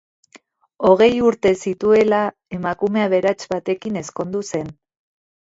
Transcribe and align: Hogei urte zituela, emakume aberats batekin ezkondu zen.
Hogei 0.87 1.09
urte 1.31 1.51
zituela, 1.71 2.21
emakume 2.59 3.05
aberats 3.09 3.37
batekin 3.53 4.01
ezkondu 4.03 4.43
zen. 4.55 4.75